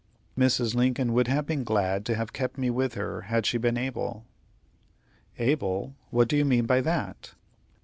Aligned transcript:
"Mrs. 0.35 0.73
Lincoln 0.73 1.13
would 1.13 1.27
have 1.27 1.45
been 1.45 1.63
glad 1.63 2.07
to 2.07 2.15
have 2.15 2.33
kept 2.33 2.57
me 2.57 2.71
with 2.71 2.95
her 2.95 3.21
had 3.29 3.45
she 3.45 3.59
been 3.59 3.77
able." 3.77 4.25
"Able! 5.37 5.93
What 6.09 6.27
do 6.27 6.35
you 6.35 6.43
mean 6.43 6.65
by 6.65 6.81
that?" 6.81 7.35